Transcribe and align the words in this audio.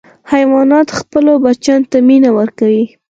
حیوانات 0.33 0.87
خپلو 0.99 1.31
بچیو 1.45 1.87
ته 1.91 1.97
مینه 2.07 2.29
ورکوي. 2.37 2.85